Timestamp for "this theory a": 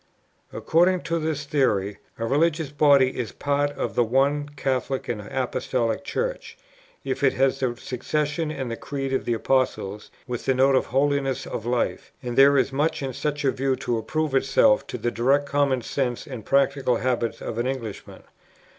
1.19-2.25